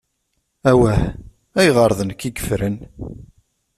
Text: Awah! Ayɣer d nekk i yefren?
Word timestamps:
Awah! 0.71 1.01
Ayɣer 1.59 1.91
d 1.97 1.99
nekk 2.03 2.21
i 2.27 2.31
yefren? 2.35 2.77